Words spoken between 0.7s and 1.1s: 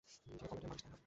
তাই না?